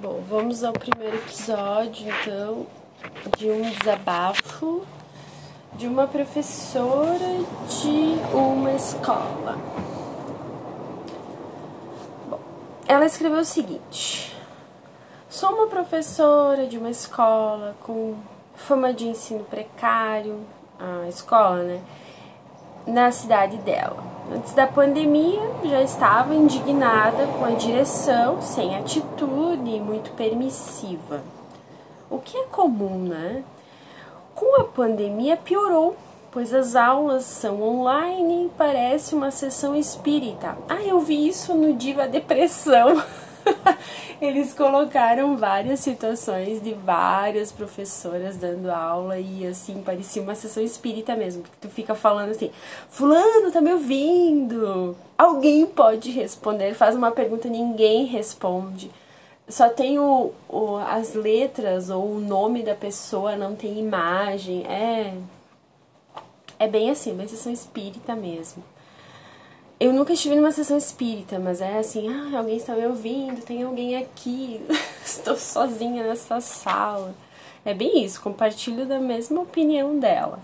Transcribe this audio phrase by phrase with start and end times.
[0.00, 2.64] Bom, vamos ao primeiro episódio, então,
[3.36, 4.86] de um desabafo
[5.72, 9.58] de uma professora de uma escola.
[12.30, 12.38] Bom,
[12.86, 14.36] ela escreveu o seguinte:
[15.28, 18.14] Sou uma professora de uma escola com
[18.54, 20.46] fama de ensino precário,
[20.78, 21.82] a escola, né?
[22.86, 24.07] Na cidade dela.
[24.30, 31.22] Antes da pandemia, já estava indignada com a direção sem atitude muito permissiva.
[32.10, 33.42] O que é comum, né?
[34.34, 35.96] Com a pandemia piorou,
[36.30, 40.58] pois as aulas são online e parece uma sessão espírita.
[40.68, 43.02] Ah, eu vi isso no Diva Depressão.
[44.20, 51.14] eles colocaram várias situações de várias professoras dando aula e assim, parecia uma sessão espírita
[51.16, 52.50] mesmo, porque tu fica falando assim:
[52.90, 54.96] Fulano, tá me ouvindo?
[55.16, 58.90] Alguém pode responder, faz uma pergunta, ninguém responde.
[59.48, 64.64] Só tem o, o, as letras ou o nome da pessoa, não tem imagem.
[64.66, 65.14] É.
[66.58, 68.62] É bem assim, uma sessão espírita mesmo.
[69.80, 73.62] Eu nunca estive numa sessão espírita, mas é assim, ah, alguém está me ouvindo, tem
[73.62, 74.60] alguém aqui,
[75.04, 77.14] estou sozinha nessa sala.
[77.64, 80.40] É bem isso, compartilho da mesma opinião dela.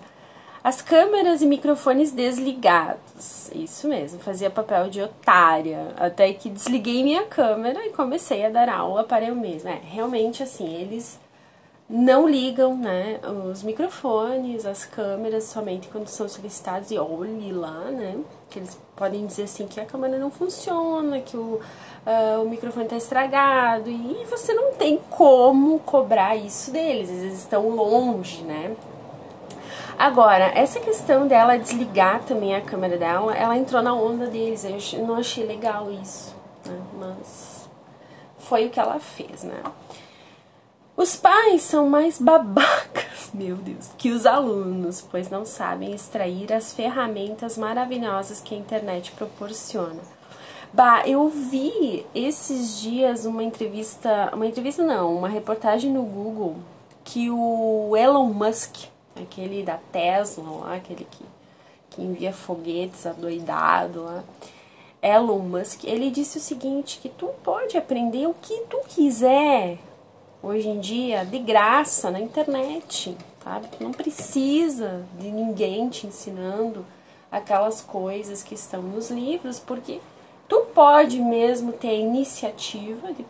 [0.63, 3.51] As câmeras e microfones desligados.
[3.53, 5.93] Isso mesmo, fazia papel de otária.
[5.97, 9.71] Até que desliguei minha câmera e comecei a dar aula para eu mesma.
[9.71, 11.19] É, realmente assim, eles
[11.89, 18.17] não ligam né, os microfones, as câmeras somente quando são solicitados e olhe lá, né?
[18.49, 22.87] Que eles podem dizer assim que a câmera não funciona, que o, uh, o microfone
[22.87, 28.75] está estragado e você não tem como cobrar isso deles, eles estão longe, né?
[29.99, 35.07] Agora, essa questão dela desligar também a câmera dela, ela entrou na onda deles, eu
[35.07, 36.81] não achei legal isso, né?
[36.99, 37.69] Mas
[38.39, 39.63] foi o que ela fez, né?
[40.97, 46.73] Os pais são mais babacas, meu Deus, que os alunos, pois não sabem extrair as
[46.73, 50.01] ferramentas maravilhosas que a internet proporciona.
[50.73, 56.57] Bah, eu vi esses dias uma entrevista, uma entrevista não, uma reportagem no Google
[57.03, 61.25] que o Elon Musk, aquele da Tesla aquele que,
[61.91, 64.25] que envia foguetes adoidado lá,
[65.03, 69.79] Elon Musk, ele disse o seguinte, que tu pode aprender o que tu quiser
[70.45, 73.69] hoje em dia de graça na internet, sabe?
[73.81, 76.85] não precisa de ninguém te ensinando
[77.31, 80.01] aquelas coisas que estão nos livros, porque
[80.47, 83.25] tu pode mesmo ter a iniciativa de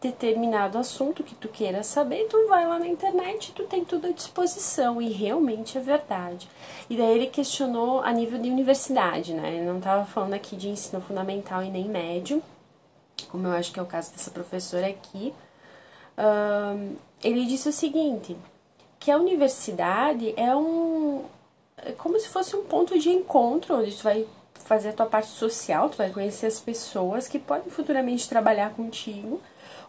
[0.00, 4.10] determinado assunto que tu queira saber, tu vai lá na internet, tu tem tudo à
[4.10, 6.48] disposição e realmente é verdade.
[6.88, 9.54] E daí ele questionou a nível de universidade, né?
[9.54, 12.42] Ele não estava falando aqui de ensino fundamental e nem médio,
[13.28, 15.34] como eu acho que é o caso dessa professora aqui,
[16.20, 18.36] uh, ele disse o seguinte,
[18.98, 21.24] que a universidade é um
[21.78, 25.28] é como se fosse um ponto de encontro onde tu vai fazer a tua parte
[25.28, 29.40] social, tu vai conhecer as pessoas que podem futuramente trabalhar contigo,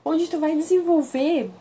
[0.03, 1.51] onde tu vai desenvolver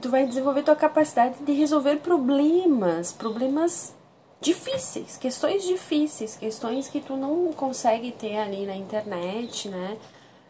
[0.00, 3.94] tu vai desenvolver tua capacidade de resolver problemas, problemas
[4.40, 9.98] difíceis, questões difíceis, questões que tu não consegue ter ali na internet, né?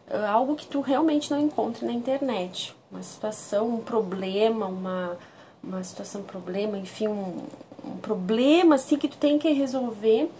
[0.09, 2.75] É algo que tu realmente não encontre na internet.
[2.91, 5.17] Uma situação, um problema, uma,
[5.63, 7.43] uma situação, problema, enfim, um,
[7.85, 10.31] um problema assim que tu tem que resolver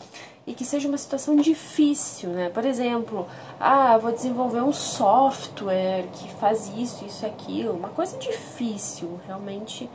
[0.48, 2.50] e que seja uma situação difícil, né?
[2.50, 3.28] Por exemplo,
[3.60, 9.88] ah, vou desenvolver um software que faz isso, isso, aquilo, uma coisa difícil, realmente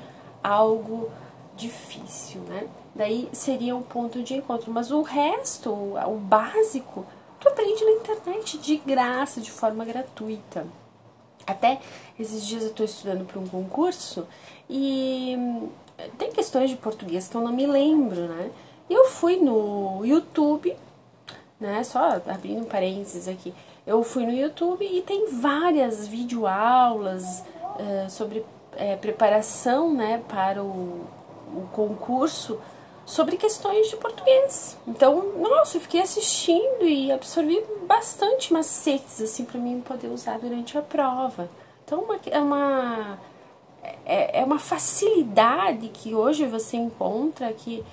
[0.43, 1.11] algo
[1.57, 2.69] difícil, né?
[2.95, 7.05] Daí seria um ponto de encontro, mas o resto, o básico,
[7.45, 10.67] tu aprende na internet de graça, de forma gratuita.
[11.47, 11.79] Até
[12.19, 14.27] esses dias eu estou estudando para um concurso
[14.69, 15.69] e hum,
[16.17, 18.51] tem questões de português que eu não me lembro, né?
[18.89, 20.75] Eu fui no YouTube,
[21.61, 21.85] né?
[21.85, 23.55] Só abrindo parênteses aqui.
[23.87, 31.07] Eu fui no YouTube e tem várias videoaulas uh, sobre uh, preparação, né, para o,
[31.55, 32.59] o concurso
[33.07, 34.79] sobre questões de português.
[34.87, 40.77] Então, nossa, eu fiquei assistindo e absorvi bastante macetes assim para mim poder usar durante
[40.79, 41.49] a prova.
[41.85, 43.19] Então, uma, é uma
[44.05, 47.85] é, é uma facilidade que hoje você encontra que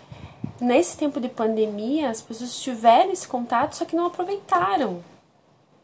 [0.60, 5.04] nesse tempo de pandemia as pessoas tiveram esse contato, só que não aproveitaram.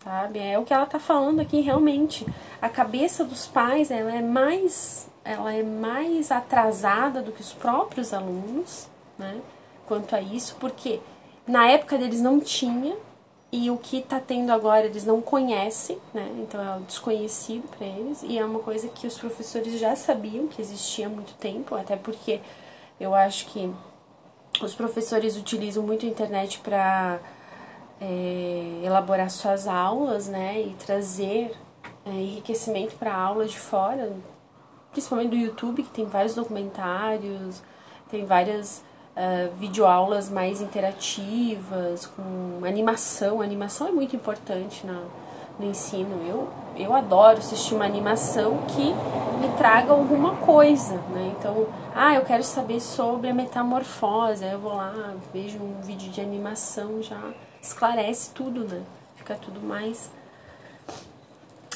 [0.03, 0.39] Sabe?
[0.39, 2.25] É o que ela está falando aqui realmente.
[2.61, 8.13] A cabeça dos pais, ela é mais ela é mais atrasada do que os próprios
[8.13, 9.41] alunos né?
[9.85, 10.99] Quanto a isso, porque
[11.47, 12.95] na época deles não tinha,
[13.51, 16.29] e o que está tendo agora eles não conhecem, né?
[16.39, 20.61] Então é desconhecido para eles e é uma coisa que os professores já sabiam que
[20.61, 22.41] existia há muito tempo, até porque
[22.99, 23.71] eu acho que
[24.61, 27.19] os professores utilizam muito a internet para
[28.01, 30.61] é, elaborar suas aulas, né?
[30.61, 31.55] E trazer
[32.05, 34.11] é, enriquecimento para aulas de fora,
[34.91, 37.61] principalmente do YouTube, que tem vários documentários,
[38.09, 38.83] tem várias
[39.17, 43.41] uh, videoaulas mais interativas, com animação.
[43.41, 45.01] A animação é muito importante na,
[45.59, 46.21] no ensino.
[46.27, 46.47] Eu,
[46.77, 48.93] eu adoro assistir uma animação que
[49.39, 51.33] me traga alguma coisa, né?
[51.37, 56.11] Então, ah, eu quero saber sobre a metamorfose, aí eu vou lá, vejo um vídeo
[56.11, 57.19] de animação, já
[57.61, 58.83] esclarece tudo, né?
[59.15, 60.11] Fica tudo mais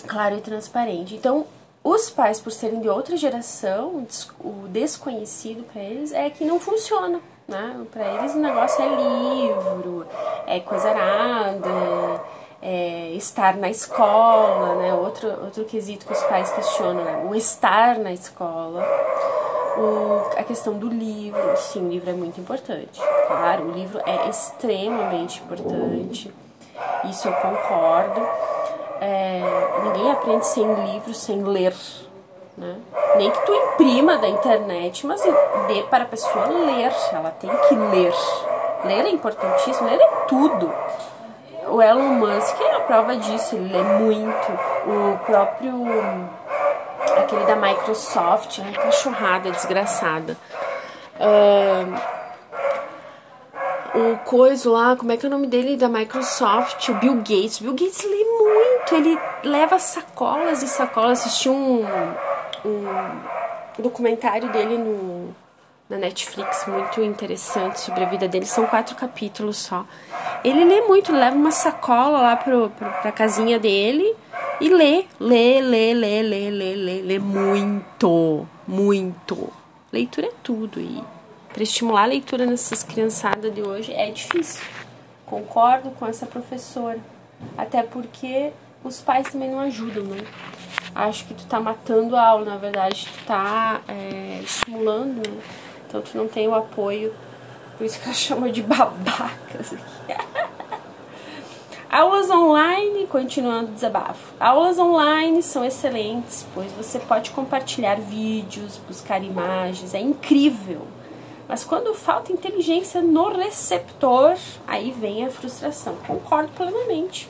[0.07, 1.15] claro e transparente.
[1.15, 1.45] Então,
[1.83, 4.05] os pais, por serem de outra geração,
[4.39, 7.19] o desconhecido para eles é que não funciona.
[7.51, 7.85] Né?
[7.91, 10.07] Para eles o negócio é livro,
[10.47, 12.21] é coisa arada,
[12.61, 14.93] é estar na escola, né?
[14.93, 17.27] outro, outro quesito que os pais questionam, né?
[17.29, 18.81] o estar na escola.
[19.77, 23.01] O, a questão do livro, sim, o livro é muito importante.
[23.27, 26.33] Claro, o livro é extremamente importante,
[27.09, 28.21] isso eu concordo.
[29.01, 29.41] É,
[29.83, 31.73] ninguém aprende sem livro, sem ler.
[32.57, 32.75] Né?
[33.15, 35.21] Nem que tu imprima da internet, mas
[35.67, 36.91] dê para a pessoa ler.
[37.13, 38.13] Ela tem que ler.
[38.85, 40.73] Ler é importantíssimo, ler é tudo.
[41.67, 44.51] O Elon Musk é a prova disso, ele lê muito.
[44.85, 46.29] O próprio.
[47.17, 50.35] aquele da Microsoft, a cachorrada desgraçada.
[51.17, 52.21] Uh,
[53.93, 56.89] o coisa lá, como é que é o nome dele da Microsoft?
[56.89, 57.59] O Bill Gates.
[57.59, 61.19] O Bill Gates lê muito, ele leva sacolas e sacolas.
[61.19, 61.85] Assisti um,
[62.65, 65.33] um documentário dele no,
[65.89, 68.45] na Netflix, muito interessante sobre a vida dele.
[68.45, 69.85] São quatro capítulos só.
[70.43, 74.15] Ele lê muito, leva uma sacola lá pro, pro, pra casinha dele
[74.59, 79.51] e lê, lê, lê, lê, lê, lê, lê, lê muito, muito.
[79.91, 81.03] Leitura é tudo e
[81.51, 84.63] para estimular a leitura nessas criançadas de hoje é difícil.
[85.25, 86.99] Concordo com essa professora.
[87.57, 88.51] Até porque
[88.83, 90.23] os pais também não ajudam, né?
[90.93, 95.41] Acho que tu tá matando a aula, na verdade, tu tá é, estimulando, né?
[95.87, 97.13] Então tu não tem o apoio,
[97.77, 100.21] por isso que eu chamo de babacas aqui.
[101.91, 104.33] Aulas online, continuando o desabafo.
[104.39, 110.87] Aulas online são excelentes, pois você pode compartilhar vídeos, buscar imagens, é incrível.
[111.49, 115.97] Mas quando falta inteligência no receptor, aí vem a frustração.
[116.07, 117.29] Concordo plenamente.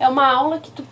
[0.00, 0.82] É uma aula que tu,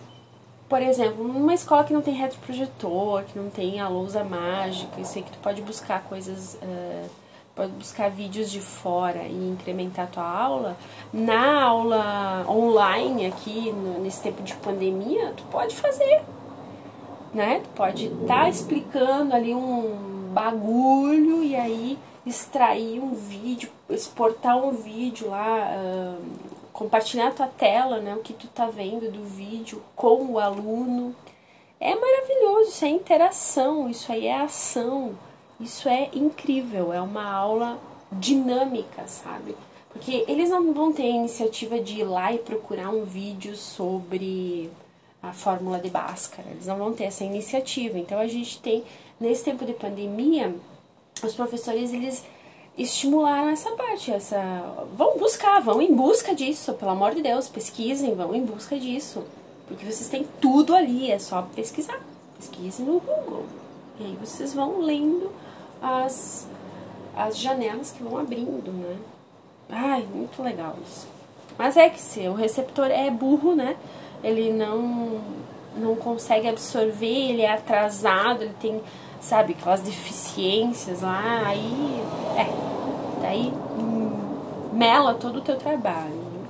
[0.69, 5.05] por exemplo, numa escola que não tem retroprojetor, que não tem a lousa mágica, eu
[5.05, 7.09] sei que tu pode buscar coisas, uh,
[7.55, 10.77] pode buscar vídeos de fora e incrementar tua aula.
[11.13, 16.23] Na aula online aqui, no, nesse tempo de pandemia, tu pode fazer.
[17.33, 17.61] Né?
[17.63, 24.73] Tu pode estar tá explicando ali um bagulho e aí extrair um vídeo, exportar um
[24.73, 26.23] vídeo lá, uh,
[26.77, 31.17] compartilhar a tua tela, né, o que tu tá vendo do vídeo com o aluno.
[31.81, 35.19] É maravilhoso, isso é interação, isso aí é ação,
[35.59, 37.79] isso é incrível, é uma aula
[38.13, 39.57] dinâmica, sabe?
[39.91, 44.71] Porque eles não vão ter a iniciativa de ir lá e procurar um vídeo sobre
[45.23, 47.99] a fórmula de Bhaskara, eles não vão ter essa iniciativa.
[47.99, 48.85] Então a gente tem
[49.19, 50.55] nesse tempo de pandemia,
[51.23, 52.23] os professores eles
[52.77, 54.39] estimularam essa parte, essa
[54.95, 59.25] vão buscar, vão em busca disso, pelo amor de Deus, pesquisem, vão em busca disso,
[59.67, 62.01] porque vocês têm tudo ali, é só pesquisar,
[62.37, 63.45] pesquisem no Google
[63.99, 65.31] e aí vocês vão lendo
[65.81, 66.47] as
[67.17, 68.97] as janelas que vão abrindo, né?
[69.71, 71.09] Ai, muito legal isso.
[71.57, 73.77] Mas é que se o receptor é burro, né?
[74.23, 75.21] Ele não
[75.77, 78.83] não consegue absorver, ele é atrasado, ele tem
[79.27, 82.01] sabe, aquelas deficiências lá, aí,
[82.37, 86.15] é, daí hum, mela todo o teu trabalho.
[86.15, 86.49] Né?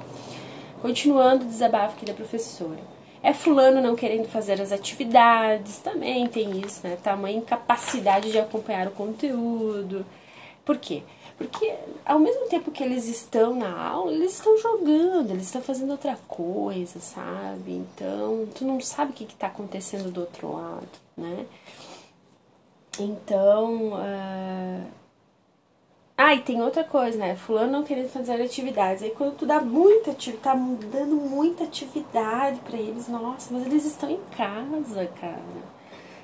[0.83, 2.97] Continuando o desabafo aqui da professora.
[3.23, 6.97] É fulano não querendo fazer as atividades, também tem isso, né?
[7.02, 10.04] Tamanha incapacidade de acompanhar o conteúdo.
[10.64, 11.02] Por quê?
[11.38, 15.90] Porque ao mesmo tempo que eles estão na aula, eles estão jogando, eles estão fazendo
[15.90, 17.73] outra coisa, sabe?
[17.73, 21.47] Então, tu não sabe o que está acontecendo do outro lado, né?
[22.99, 23.93] Então.
[23.93, 24.97] Uh...
[26.19, 27.37] Ah, e tem outra coisa, né?
[27.37, 29.03] Fulano não querendo fazer atividades.
[29.03, 30.55] Aí quando tu dá muita atividade, tá
[30.91, 35.43] dando muita atividade para eles, nossa, mas eles estão em casa, cara.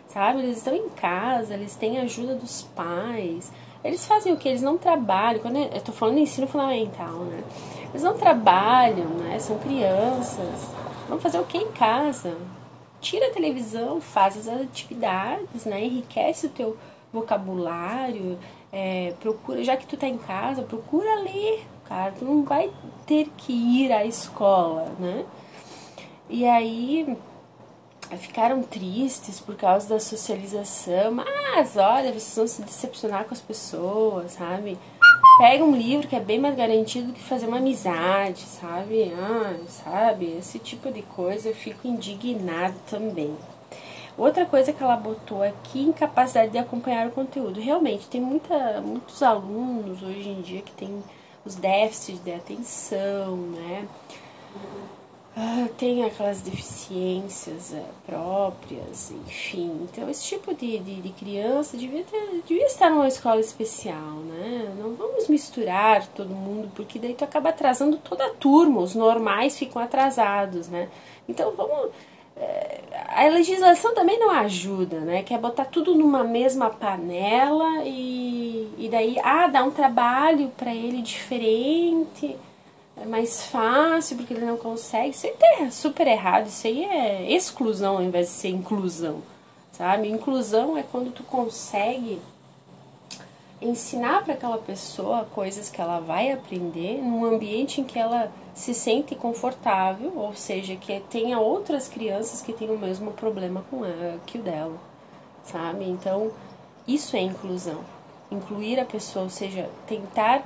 [0.08, 0.40] Sabe?
[0.40, 3.52] Eles estão em casa, eles têm ajuda dos pais.
[3.84, 4.48] Eles fazem o que?
[4.48, 5.40] Eles não trabalham.
[5.40, 7.42] Quando eu tô falando de ensino fundamental, né?
[7.90, 9.38] Eles não trabalham, né?
[9.38, 10.68] São crianças.
[11.08, 12.34] Vão fazer o que em casa?
[13.02, 15.84] Tira a televisão, faz as atividades, né?
[15.84, 16.78] Enriquece o teu
[17.12, 18.38] vocabulário,
[18.72, 22.12] é, procura, já que tu tá em casa, procura ler, cara.
[22.18, 22.70] Tu não vai
[23.04, 25.26] ter que ir à escola, né?
[26.30, 27.14] E aí
[28.18, 34.32] ficaram tristes por causa da socialização, mas olha, vocês vão se decepcionar com as pessoas,
[34.32, 34.78] sabe?
[35.38, 39.12] Pega um livro que é bem mais garantido do que fazer uma amizade, sabe?
[39.16, 40.36] Ah, sabe?
[40.38, 43.34] Esse tipo de coisa eu fico indignado também.
[44.16, 47.60] Outra coisa que ela botou aqui, incapacidade de acompanhar o conteúdo.
[47.60, 51.02] Realmente, tem muita, muitos alunos hoje em dia que tem
[51.44, 53.88] os déficits de atenção, né?
[55.34, 59.88] Ah, tem aquelas deficiências é, próprias, enfim.
[59.90, 64.74] Então, esse tipo de, de, de, criança devia, ter, devia estar numa escola especial, né?
[64.78, 69.58] Não vamos misturar todo mundo, porque daí tu acaba atrasando toda a turma, os normais
[69.58, 70.90] ficam atrasados, né?
[71.26, 71.90] Então, vamos.
[72.36, 75.22] É, a legislação também não ajuda, né?
[75.22, 81.00] Quer botar tudo numa mesma panela e, e daí, ah, dá um trabalho para ele
[81.00, 82.36] diferente
[83.02, 85.10] é mais fácil porque ele não consegue.
[85.10, 86.46] Isso aí tá super errado.
[86.46, 89.22] Isso aí é exclusão ao invés de ser inclusão,
[89.72, 90.08] sabe?
[90.08, 92.20] Inclusão é quando tu consegue
[93.60, 98.74] ensinar para aquela pessoa coisas que ela vai aprender num ambiente em que ela se
[98.74, 104.20] sente confortável, ou seja, que tenha outras crianças que tenham o mesmo problema com ela,
[104.26, 104.76] que o dela,
[105.44, 105.84] sabe?
[105.84, 106.30] Então,
[106.86, 107.80] isso é inclusão.
[108.30, 110.44] Incluir a pessoa, ou seja, tentar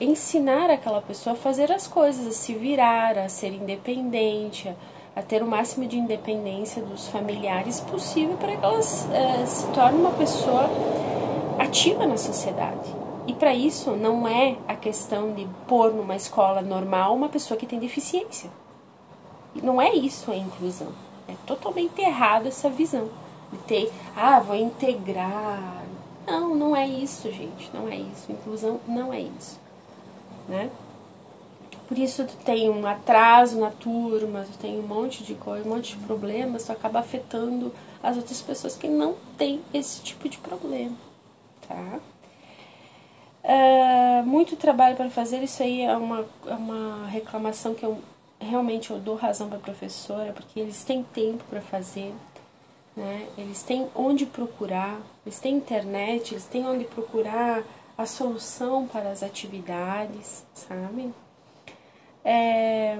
[0.00, 4.72] ensinar aquela pessoa a fazer as coisas, a se virar, a ser independente,
[5.14, 9.98] a, ter o máximo de independência dos familiares possível para que ela é, se torne
[9.98, 10.68] uma pessoa
[11.58, 12.94] ativa na sociedade.
[13.26, 17.66] E para isso não é a questão de pôr numa escola normal uma pessoa que
[17.66, 18.50] tem deficiência.
[19.62, 20.92] Não é isso a inclusão.
[21.26, 23.08] É totalmente errado essa visão
[23.50, 25.82] de ter, ah, vou integrar.
[26.26, 27.70] Não, não é isso, gente.
[27.72, 28.30] Não é isso.
[28.30, 29.65] Inclusão não é isso
[30.48, 30.70] né?
[31.88, 35.72] Por isso tu tem um atraso na turma, tu tem um monte de coisa, um
[35.72, 37.72] monte de problemas, tu acaba afetando
[38.02, 40.96] as outras pessoas que não têm esse tipo de problema,
[41.66, 42.00] tá?
[43.44, 48.02] Uh, muito trabalho para fazer, isso aí é uma, é uma reclamação que eu
[48.40, 52.12] realmente eu dou razão para a professora, porque eles têm tempo para fazer,
[52.96, 53.28] né?
[53.38, 57.62] Eles têm onde procurar, eles têm internet, eles têm onde procurar
[57.96, 61.12] a solução para as atividades, sabe?
[62.24, 62.98] É...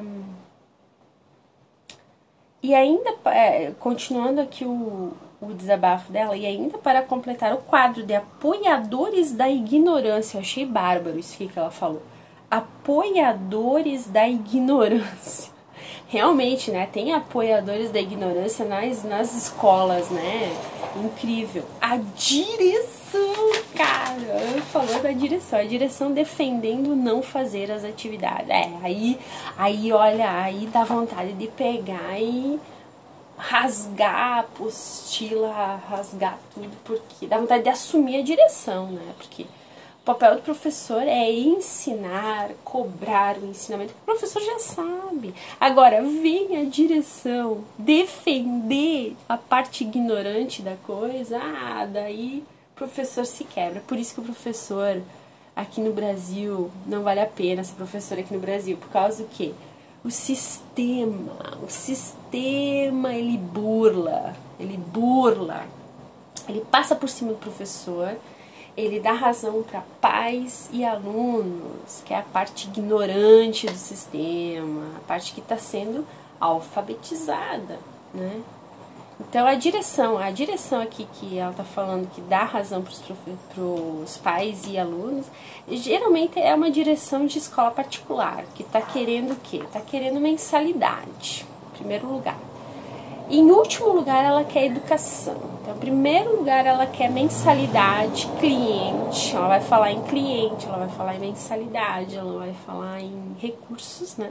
[2.62, 8.02] E ainda, é, continuando aqui o, o desabafo dela, e ainda para completar o quadro
[8.02, 12.02] de apoiadores da ignorância, eu achei bárbaro isso que ela falou.
[12.50, 15.52] Apoiadores da ignorância.
[16.08, 16.88] Realmente, né?
[16.90, 20.52] Tem apoiadores da ignorância nas, nas escolas, né?
[21.04, 21.64] Incrível.
[21.80, 28.48] A direção, cara, falou da direção, a direção defendendo não fazer as atividades.
[28.48, 29.18] É, aí,
[29.56, 32.58] aí olha, aí dá vontade de pegar e
[33.36, 39.14] rasgar a apostila, rasgar tudo, porque dá vontade de assumir a direção, né?
[39.18, 45.34] Porque o papel do professor é ensinar, cobrar o ensinamento o professor já sabe.
[45.60, 52.42] Agora, vem a direção defender a parte ignorante da coisa, ah, daí
[52.76, 53.82] professor se quebra.
[53.86, 55.02] Por isso que o professor
[55.54, 59.28] aqui no Brasil não vale a pena ser professor aqui no Brasil, por causa do
[59.28, 59.52] quê?
[60.04, 65.66] O sistema, o sistema ele burla, ele burla,
[66.48, 68.16] ele passa por cima do professor
[68.76, 75.00] ele dá razão para pais e alunos, que é a parte ignorante do sistema, a
[75.00, 76.06] parte que está sendo
[76.38, 77.78] alfabetizada,
[78.12, 78.42] né?
[79.18, 84.18] Então a direção, a direção aqui que ela está falando que dá razão para os
[84.18, 85.26] pais e alunos,
[85.70, 89.58] geralmente é uma direção de escola particular, que está querendo o quê?
[89.58, 92.38] Está querendo mensalidade, em primeiro lugar.
[93.28, 95.34] Em último lugar, ela quer educação.
[95.60, 99.34] Então, em primeiro lugar, ela quer mensalidade, cliente.
[99.34, 104.16] Ela vai falar em cliente, ela vai falar em mensalidade, ela vai falar em recursos,
[104.16, 104.30] né?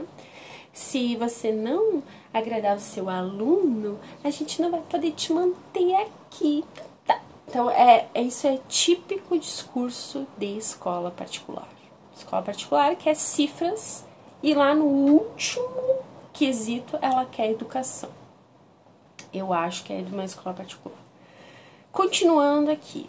[0.76, 2.02] Se você não
[2.34, 6.62] agradar o seu aluno, a gente não vai poder te manter aqui.
[7.06, 7.18] Tá.
[7.48, 11.66] Então, é, é, isso é típico discurso de escola particular.
[12.14, 14.04] Escola particular quer cifras
[14.42, 16.04] e lá no último
[16.34, 18.10] quesito ela quer educação.
[19.32, 20.98] Eu acho que é de uma escola particular.
[21.90, 23.08] Continuando aqui.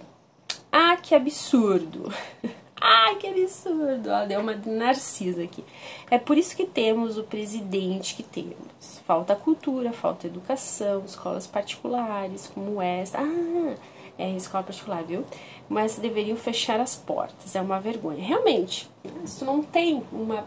[0.72, 2.14] Ah, que absurdo!
[2.80, 4.10] Ai, que absurdo!
[4.10, 5.64] Ó, deu uma narcisa aqui.
[6.12, 9.00] É por isso que temos o presidente que temos.
[9.06, 13.18] Falta cultura, falta educação, escolas particulares como essa.
[13.20, 13.76] Ah,
[14.18, 15.26] é escola particular, viu?
[15.68, 17.56] Mas deveriam fechar as portas.
[17.56, 18.24] É uma vergonha.
[18.24, 18.90] Realmente,
[19.26, 20.46] se tu não tem uma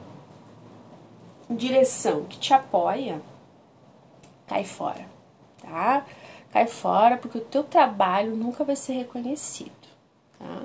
[1.49, 3.21] direção que te apoia,
[4.47, 5.05] cai fora,
[5.61, 6.07] tá?
[6.53, 9.71] Cai fora porque o teu trabalho nunca vai ser reconhecido,
[10.39, 10.65] tá?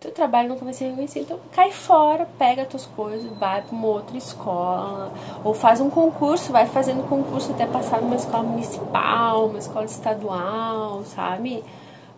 [0.00, 1.22] Teu trabalho nunca vai ser reconhecido.
[1.24, 5.12] Então cai fora, pega as tuas coisas, vai para uma outra escola,
[5.44, 11.02] ou faz um concurso, vai fazendo concurso até passar numa escola municipal, uma escola estadual,
[11.04, 11.64] sabe?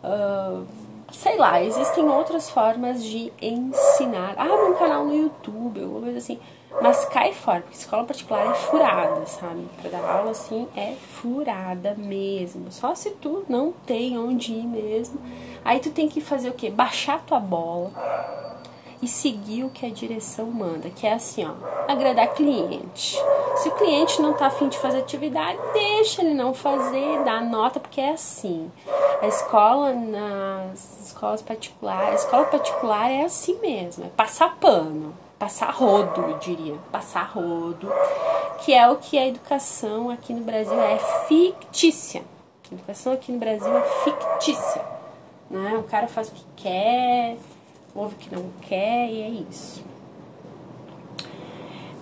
[0.05, 0.67] Uh,
[1.13, 4.35] sei lá, existem outras formas de ensinar.
[4.37, 6.39] Ah, num canal no YouTube, alguma coisa assim.
[6.81, 9.67] Mas cai fora, porque escola particular é furada, sabe?
[9.83, 12.71] Pra dar aula assim é furada mesmo.
[12.71, 15.19] Só se tu não tem onde ir mesmo.
[15.65, 16.71] Aí tu tem que fazer o quê?
[16.71, 17.91] Baixar tua bola
[19.03, 21.53] e seguir o que a direção manda, que é assim, ó,
[21.89, 23.19] agradar cliente.
[23.57, 27.81] Se o cliente não tá afim de fazer atividade, deixa ele não fazer, dá nota,
[27.81, 28.71] porque é assim.
[29.23, 35.71] A escola, nas escolas particulares, a escola particular é assim mesmo, é passar pano passar
[35.71, 37.91] rodo, eu diria, passar rodo,
[38.59, 42.23] que é o que a educação aqui no Brasil é fictícia.
[42.71, 44.90] A educação aqui no Brasil é fictícia.
[45.51, 45.77] Né?
[45.79, 47.37] O cara faz o que quer,
[47.95, 49.83] ouve o que não quer e é isso.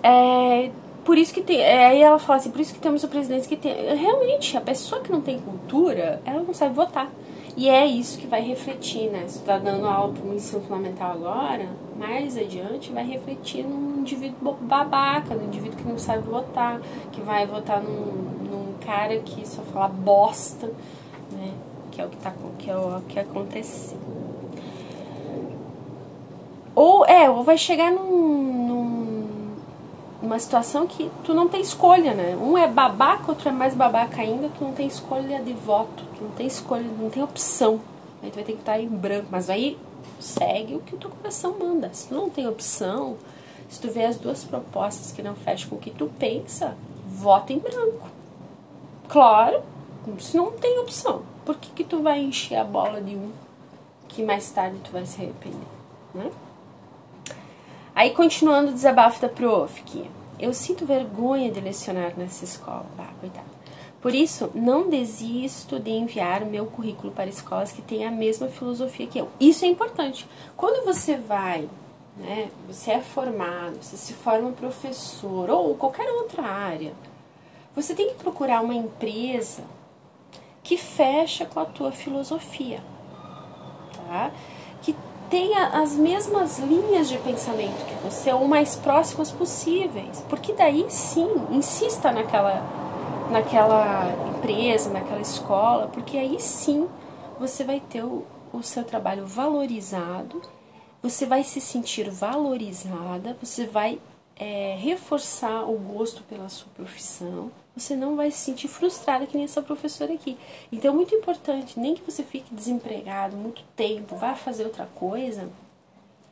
[0.03, 0.71] É,
[1.03, 1.59] por isso que tem.
[1.59, 3.73] É, aí ela fala assim, por isso que temos o presidente que tem.
[3.95, 7.09] Realmente, a pessoa que não tem cultura, ela não sabe votar.
[7.57, 9.25] E é isso que vai refletir, né?
[9.27, 14.53] Se tá dando aula para o ensino fundamental agora, mais adiante vai refletir num indivíduo
[14.61, 16.79] babaca, num indivíduo que não sabe votar,
[17.11, 18.13] que vai votar num,
[18.49, 20.71] num cara que só fala bosta?
[21.99, 23.93] Que é o que, tá, que, é o que acontece.
[26.73, 29.55] Ou é, ou vai chegar num, num,
[30.21, 32.37] numa situação que tu não tem escolha, né?
[32.37, 36.23] Um é babaca, outro é mais babaca ainda, tu não tem escolha de voto, tu
[36.23, 37.81] não tem escolha, não tem opção.
[38.23, 39.77] Aí tu vai ter que estar em branco, mas aí
[40.21, 41.89] segue o que o teu coração manda.
[41.91, 43.17] Se tu não tem opção,
[43.69, 47.51] se tu vê as duas propostas que não fecham com o que tu pensa, vota
[47.51, 48.07] em branco.
[49.09, 49.61] Claro,
[50.19, 53.31] se não tem opção, por que, que tu vai encher a bola de um
[54.07, 55.67] que mais tarde tu vai se arrepender,
[56.13, 56.31] né?
[57.95, 60.09] Aí, continuando o desabafo da prof, que
[60.39, 62.85] eu sinto vergonha de lecionar nessa escola.
[62.97, 63.45] Ah, coitado.
[64.01, 69.05] Por isso, não desisto de enviar meu currículo para escolas que têm a mesma filosofia
[69.05, 69.27] que eu.
[69.39, 70.25] Isso é importante.
[70.55, 71.69] Quando você vai,
[72.15, 76.93] né, você é formado, você se forma professor ou qualquer outra área,
[77.75, 79.63] você tem que procurar uma empresa
[80.69, 82.79] que fecha com a tua filosofia,
[83.95, 84.29] tá?
[84.83, 84.95] Que
[85.27, 91.27] tenha as mesmas linhas de pensamento que você ou mais próximas possíveis, porque daí sim,
[91.49, 92.61] insista naquela
[93.31, 96.87] naquela empresa, naquela escola, porque aí sim
[97.39, 100.39] você vai ter o, o seu trabalho valorizado,
[101.01, 103.99] você vai se sentir valorizada, você vai
[104.35, 109.45] é, reforçar o gosto pela sua profissão, você não vai se sentir frustrada que nem
[109.45, 110.37] essa professora aqui.
[110.71, 115.49] Então é muito importante, nem que você fique desempregado muito tempo, vá fazer outra coisa,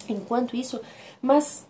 [0.09, 0.81] enquanto isso,
[1.21, 1.67] mas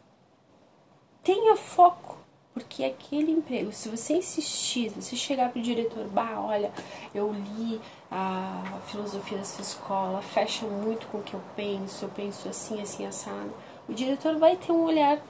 [1.24, 2.18] tenha foco
[2.58, 6.72] porque aquele emprego, se você insistir, se você chegar pro diretor, bah, olha,
[7.14, 12.50] eu li a filosofia dessa escola, fecha muito com o que eu penso, eu penso
[12.50, 13.54] assim, assim, assado,
[13.88, 15.22] o diretor vai ter um olhar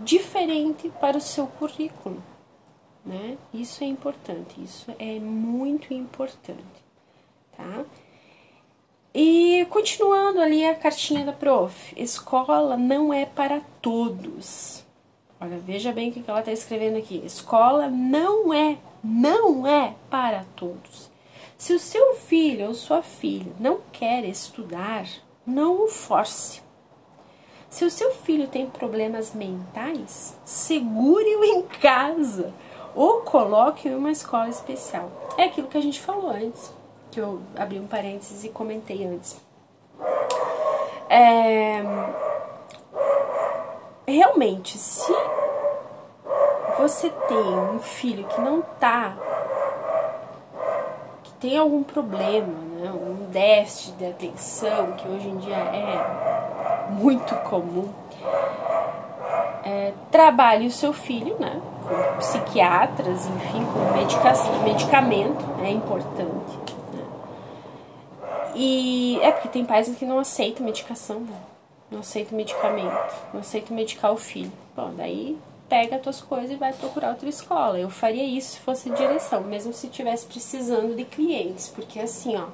[0.00, 2.22] diferente para o seu currículo,
[3.04, 3.36] né?
[3.52, 6.84] Isso é importante, isso é muito importante,
[7.56, 7.84] tá?
[9.14, 14.84] E continuando ali a cartinha da prof, escola não é para todos.
[15.40, 17.22] Olha, veja bem o que ela está escrevendo aqui.
[17.24, 21.10] Escola não é, não é para todos.
[21.56, 25.06] Se o seu filho ou sua filha não quer estudar,
[25.46, 26.60] não o force.
[27.70, 32.52] Se o seu filho tem problemas mentais, segure-o em casa
[32.94, 35.10] ou coloque em uma escola especial.
[35.36, 36.72] É aquilo que a gente falou antes,
[37.10, 39.36] que eu abri um parênteses e comentei antes.
[41.08, 41.82] É,
[44.06, 45.12] realmente, se
[46.78, 49.16] você tem um filho que não tá,
[51.22, 57.34] que tem algum problema, né, um déficit de atenção, que hoje em dia é muito
[57.36, 57.92] comum,
[59.64, 66.58] é, trabalhe o seu filho, né, com psiquiatras, enfim, com medicação, medicamento, é importante.
[66.92, 67.04] Né,
[68.54, 71.36] E é porque tem pais que não aceitam medicação, né?
[71.90, 74.52] não aceitam medicamento, não aceitam medicar o filho.
[74.76, 77.78] Bom, daí pega as tuas coisas e vai procurar outra escola.
[77.78, 82.46] Eu faria isso se fosse direção, mesmo se estivesse precisando de clientes, porque assim, ó,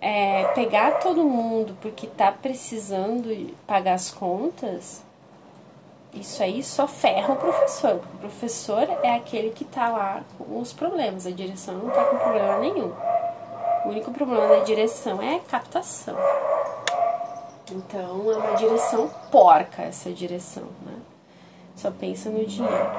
[0.00, 5.04] é, pegar todo mundo porque tá precisando pagar as contas,
[6.12, 8.00] isso aí só ferra o professor.
[8.14, 12.16] O professor é aquele que tá lá com os problemas, a direção não tá com
[12.16, 12.92] problema nenhum.
[13.84, 16.16] O único problema da direção é a captação.
[17.70, 20.96] Então é uma direção porca essa direção, né?
[21.76, 22.90] Só pensa no dinheiro.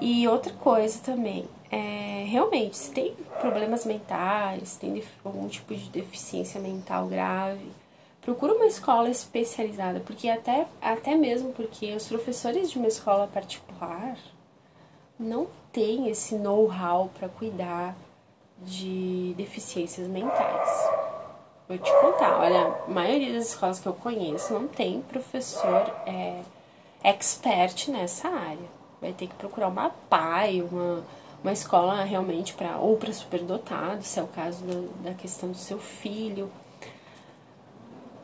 [0.00, 6.60] E outra coisa também, é, realmente, se tem problemas mentais, tem algum tipo de deficiência
[6.60, 7.70] mental grave,
[8.24, 14.16] procura uma escola especializada, porque até, até mesmo porque os professores de uma escola particular
[15.18, 17.94] não têm esse know-how para cuidar
[18.58, 20.68] de deficiências mentais.
[21.68, 26.40] Vou te contar, olha, a maioria das escolas que eu conheço não tem professor é,
[27.02, 28.68] expert nessa área.
[29.02, 31.04] Vai ter que procurar uma PAI, uma,
[31.42, 34.64] uma escola realmente para ou para superdotados, se é o caso
[35.02, 36.50] da questão do seu filho.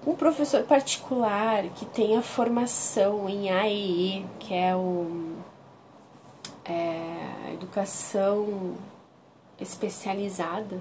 [0.07, 5.37] Um professor particular que tenha formação em AEE, que é o
[6.65, 8.79] é, educação
[9.61, 10.81] especializada,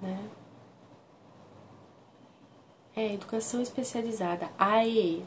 [0.00, 0.18] né?
[2.96, 5.24] É, educação especializada, AEE.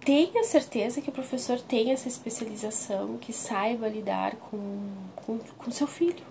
[0.00, 5.86] Tenha certeza que o professor tem essa especialização, que saiba lidar com, com, com seu
[5.86, 6.24] filho.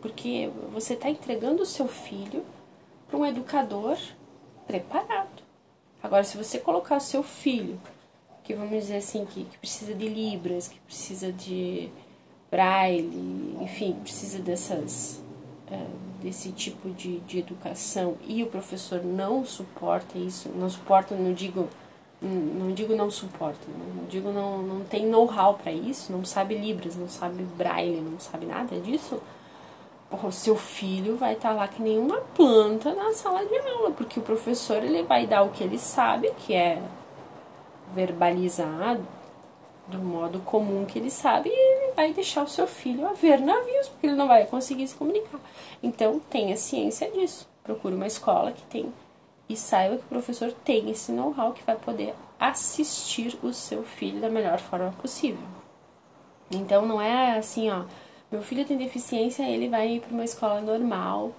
[0.00, 2.44] Porque você está entregando o seu filho
[3.12, 3.98] para um educador
[4.66, 5.42] preparado.
[6.02, 7.78] Agora, se você colocar o seu filho,
[8.42, 11.90] que vamos dizer assim, que, que precisa de libras, que precisa de
[12.50, 15.22] braille, enfim, precisa dessas
[15.70, 15.86] é,
[16.22, 21.68] desse tipo de, de educação e o professor não suporta isso, não suporta, não digo
[22.20, 26.94] não digo não suporta, não digo não, não tem know-how para isso, não sabe libras,
[26.94, 29.20] não sabe braille, não sabe nada disso,
[30.12, 33.90] o seu filho vai estar tá lá que nem uma planta na sala de aula,
[33.92, 36.82] porque o professor ele vai dar o que ele sabe, que é
[37.94, 39.06] verbalizado
[39.86, 43.40] do modo comum que ele sabe, e ele vai deixar o seu filho a ver
[43.40, 45.40] navios, porque ele não vai conseguir se comunicar.
[45.82, 47.48] Então, tenha ciência disso.
[47.64, 48.92] Procure uma escola que tem
[49.48, 54.20] e saiba que o professor tem esse know-how que vai poder assistir o seu filho
[54.20, 55.44] da melhor forma possível.
[56.50, 57.84] Então não é assim, ó,
[58.32, 61.32] meu filho tem deficiência, ele vai ir para uma escola normal.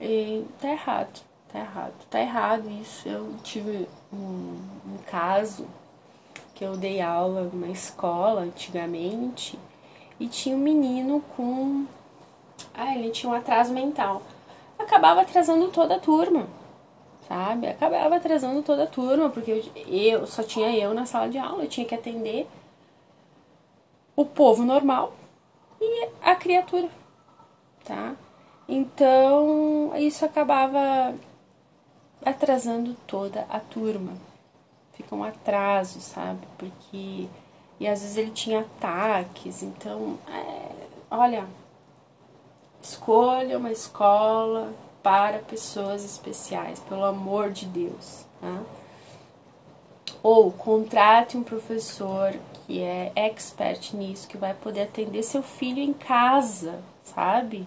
[0.00, 1.20] E tá errado,
[1.52, 3.08] tá errado, tá errado isso.
[3.08, 5.66] Eu tive um, um caso
[6.54, 9.58] que eu dei aula numa escola antigamente
[10.20, 11.84] e tinha um menino com.
[12.72, 14.22] Ah, ele tinha um atraso mental.
[14.78, 16.46] Acabava atrasando toda a turma
[17.30, 17.68] sabe?
[17.68, 21.62] Acabava atrasando toda a turma, porque eu, eu só tinha eu na sala de aula,
[21.62, 22.48] eu tinha que atender
[24.16, 25.12] o povo normal
[25.80, 26.88] e a criatura,
[27.84, 28.14] tá?
[28.68, 31.14] Então, isso acabava
[32.24, 34.12] atrasando toda a turma.
[34.92, 36.46] Fica um atraso, sabe?
[36.58, 37.28] Porque.
[37.80, 40.18] E às vezes ele tinha ataques, então.
[40.28, 41.46] É, olha,
[42.82, 48.26] escolha uma escola para pessoas especiais, pelo amor de Deus.
[48.40, 48.62] Tá?
[50.22, 52.34] Ou contrate um professor
[52.70, 57.66] que é expert nisso, que vai poder atender seu filho em casa, sabe?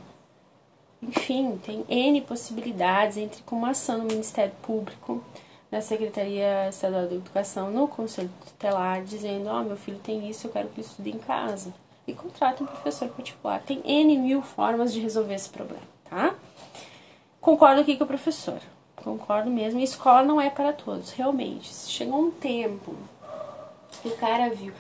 [1.02, 5.22] Enfim, tem N possibilidades entre com uma ação no Ministério Público,
[5.70, 10.48] na Secretaria Estadual da Educação, no Conselho Tutelar, dizendo: Ó, oh, meu filho tem isso,
[10.48, 11.74] eu quero que ele estude em casa.
[12.08, 13.62] E contrate um professor particular.
[13.62, 16.34] Tem N mil formas de resolver esse problema, tá?
[17.42, 18.62] Concordo aqui com o professor.
[18.96, 19.82] Concordo mesmo.
[19.82, 21.74] E escola não é para todos, realmente.
[21.74, 22.96] Chegou um tempo
[24.04, 24.74] que o cara viu.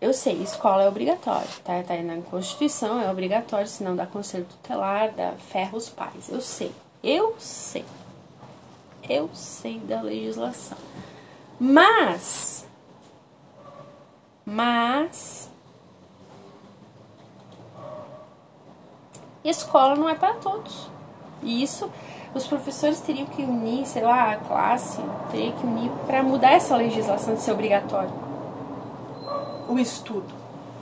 [0.00, 1.82] Eu sei, escola é obrigatório, tá?
[1.82, 6.30] Tá aí na Constituição, é obrigatório, senão dá conselho tutelar, dá ferro os pais.
[6.30, 6.72] Eu sei,
[7.04, 7.84] eu sei.
[9.06, 10.78] Eu sei da legislação.
[11.58, 12.66] Mas,
[14.46, 15.50] mas,
[19.44, 20.88] escola não é para todos.
[21.42, 21.90] E isso
[22.34, 26.74] os professores teriam que unir, sei lá, a classe teria que unir para mudar essa
[26.76, 28.29] legislação de ser obrigatório.
[29.70, 30.34] O estudo,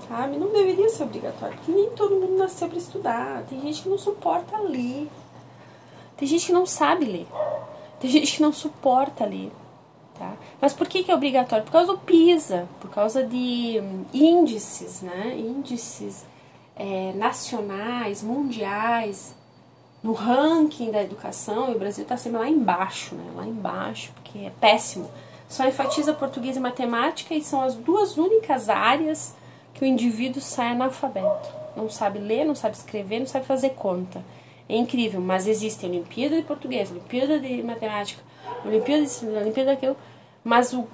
[0.09, 0.39] sabe?
[0.39, 3.43] Não deveria ser obrigatório, porque nem todo mundo nasceu para estudar.
[3.43, 5.11] Tem gente que não suporta ler.
[6.17, 7.27] Tem gente que não sabe ler.
[8.01, 9.53] Tem gente que não suporta ler.
[10.19, 10.33] Tá?
[10.61, 11.65] Mas por que, que é obrigatório?
[11.65, 15.37] Por causa do PISA, por causa de hum, índices, né?
[15.39, 16.25] Índices
[16.75, 19.37] é, nacionais, mundiais
[20.03, 23.25] no ranking da educação, e o Brasil está sempre lá embaixo, né?
[23.37, 25.11] Lá embaixo, porque é péssimo.
[25.49, 29.35] Só enfatiza português e matemática e são as duas únicas áreas
[29.73, 31.49] que o indivíduo sai analfabeto.
[31.75, 34.23] Não sabe ler, não sabe escrever, não sabe fazer conta.
[34.69, 38.23] É incrível, mas existe Olimpíada de Português, Olimpíada de Matemática,
[38.65, 39.97] Olimpíada de Olimpíada daquilo,
[40.45, 40.87] mas o,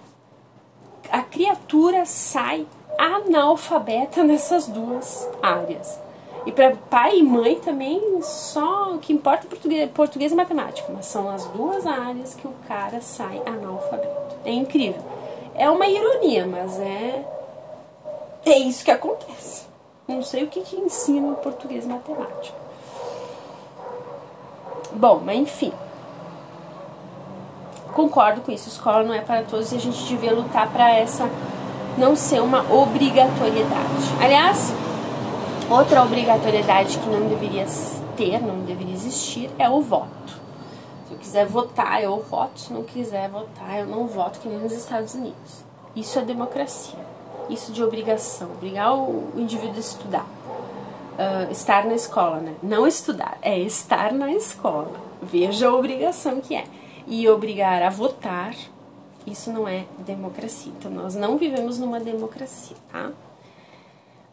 [1.11, 5.99] a criatura sai analfabeta nessas duas áreas.
[6.47, 10.93] E para pai e mãe também, só o que importa é português, português e matemática.
[10.95, 14.24] Mas são as duas áreas que o cara sai analfabeto.
[14.45, 15.03] É incrível.
[15.55, 17.25] É uma ironia, mas é.
[18.45, 19.65] É isso que acontece.
[20.07, 22.57] Não sei o que, que ensina o português matemática.
[24.93, 25.73] Bom, mas enfim.
[27.95, 28.69] Concordo com isso.
[28.69, 31.29] Escola não é para todos e a gente devia lutar para essa
[31.97, 34.05] não ser uma obrigatoriedade.
[34.21, 34.75] Aliás,
[35.71, 37.65] Outra obrigatoriedade que não deveria
[38.17, 40.24] ter, não deveria existir, é o voto.
[41.07, 42.59] Se eu quiser votar, eu voto.
[42.61, 45.65] Se não quiser votar, eu não voto, que nem nos Estados Unidos.
[45.95, 46.99] Isso é democracia.
[47.49, 48.51] Isso de obrigação.
[48.53, 50.27] Obrigar o indivíduo a estudar.
[51.15, 52.55] Uh, estar na escola, né?
[52.63, 54.91] Não estudar, é estar na escola.
[55.23, 56.65] Veja a obrigação que é.
[57.07, 58.55] E obrigar a votar,
[59.27, 60.73] isso não é democracia.
[60.77, 63.13] Então, nós não vivemos numa democracia, tá?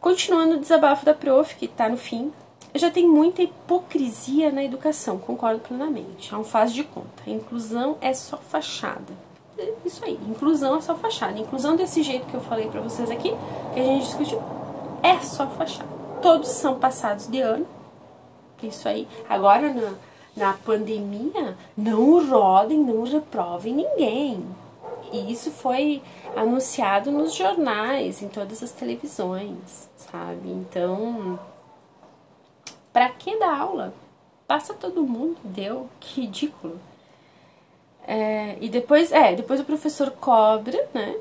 [0.00, 2.32] Continuando o desabafo da prof, que está no fim,
[2.74, 6.32] já tem muita hipocrisia na educação, concordo plenamente.
[6.32, 7.22] É um faz de conta.
[7.26, 9.12] Inclusão é só fachada.
[9.58, 11.38] É isso aí, inclusão é só fachada.
[11.38, 13.34] Inclusão desse jeito que eu falei para vocês aqui,
[13.74, 14.42] que a gente discutiu,
[15.02, 15.88] é só fachada.
[16.22, 17.66] Todos são passados de ano.
[18.62, 19.08] Isso aí.
[19.28, 19.92] Agora na,
[20.36, 24.44] na pandemia, não rodem, não reprovem ninguém.
[25.12, 26.00] E isso foi
[26.34, 30.48] anunciado nos jornais, em todas as televisões, sabe?
[30.48, 31.38] Então,
[32.92, 33.94] para que dar aula?
[34.46, 36.78] Passa todo mundo, deu, que ridículo.
[38.06, 41.16] É, e depois, é, depois o professor cobra, né?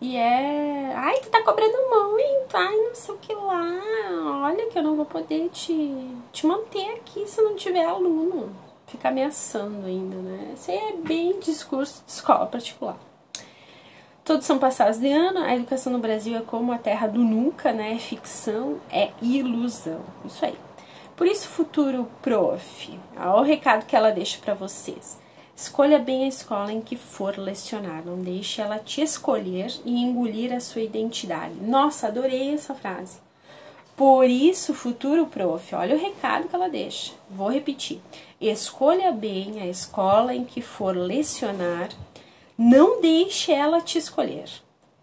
[0.00, 0.92] E é.
[0.94, 3.80] Ai, tu tá cobrando muito, ai, não sei o que lá.
[4.44, 8.54] Olha que eu não vou poder te, te manter aqui se não tiver aluno.
[8.86, 10.54] Fica ameaçando ainda, né?
[10.54, 12.96] Isso aí é bem discurso de escola particular.
[14.24, 17.72] Todos são passados de ano, a educação no Brasil é como a terra do nunca,
[17.72, 17.94] né?
[17.94, 20.00] É ficção, é ilusão.
[20.24, 20.56] Isso aí.
[21.20, 25.20] Por isso, futuro prof, olha o recado que ela deixa para vocês.
[25.54, 30.50] Escolha bem a escola em que for lecionar, não deixe ela te escolher e engolir
[30.50, 31.56] a sua identidade.
[31.60, 33.18] Nossa, adorei essa frase.
[33.94, 37.12] Por isso, futuro prof, olha o recado que ela deixa.
[37.28, 38.00] Vou repetir.
[38.40, 41.90] Escolha bem a escola em que for lecionar
[42.56, 44.48] não deixe ela te escolher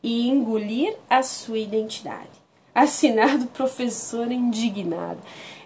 [0.01, 2.31] e engolir a sua identidade.
[2.73, 5.21] Assinado professor indignado.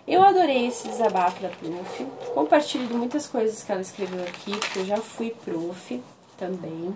[0.08, 2.06] Eu adorei esse desabafo da prof.
[2.34, 6.02] Compartilho muitas coisas que ela escreveu aqui, porque eu já fui prof
[6.38, 6.96] também.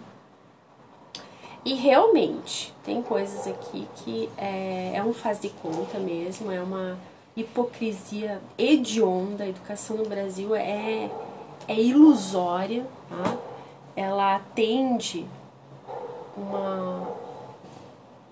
[1.63, 6.97] E realmente, tem coisas aqui que é, é um faz de conta mesmo, é uma
[7.35, 9.43] hipocrisia hedionda.
[9.43, 11.09] A educação no Brasil é,
[11.67, 13.37] é ilusória, tá?
[13.95, 15.25] ela atende
[16.37, 17.07] uma,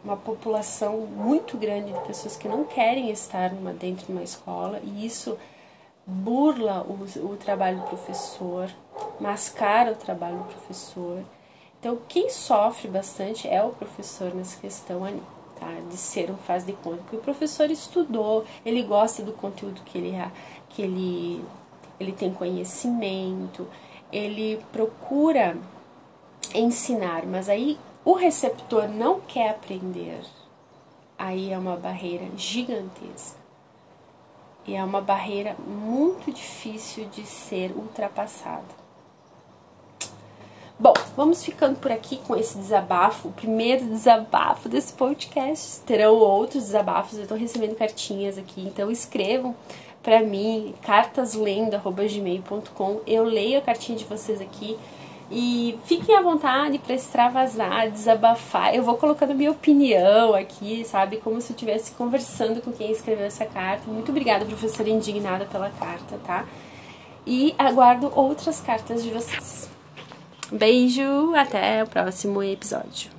[0.03, 4.79] uma população muito grande de pessoas que não querem estar numa, dentro de uma escola
[4.83, 5.37] e isso
[6.05, 8.69] burla o, o trabalho do professor,
[9.19, 11.23] mascara o trabalho do professor.
[11.79, 15.21] Então, quem sofre bastante é o professor nessa questão ali,
[15.59, 15.67] tá?
[15.89, 16.97] De ser um faz de conta.
[16.97, 20.13] Porque o professor estudou, ele gosta do conteúdo que ele,
[20.69, 21.43] que ele,
[21.99, 23.67] ele tem conhecimento,
[24.11, 25.57] ele procura
[26.53, 30.21] ensinar, mas aí o receptor não quer aprender.
[31.17, 33.41] Aí é uma barreira gigantesca.
[34.65, 38.83] E é uma barreira muito difícil de ser ultrapassada.
[40.79, 45.81] Bom, vamos ficando por aqui com esse desabafo, o primeiro desabafo desse podcast.
[45.81, 49.53] Terão outros desabafos, eu estou recebendo cartinhas aqui, então escrevam
[50.01, 53.01] para mim, cartaslendo.gmail.com.
[53.07, 54.77] Eu leio a cartinha de vocês aqui
[55.35, 58.75] e fiquem à vontade para extravasar, desabafar.
[58.75, 61.17] Eu vou colocando minha opinião aqui, sabe?
[61.17, 63.89] Como se eu estivesse conversando com quem escreveu essa carta.
[63.89, 66.45] Muito obrigada, professora indignada, pela carta, tá?
[67.25, 69.67] E aguardo outras cartas de vocês.
[70.51, 73.12] Beijo, até o próximo episódio.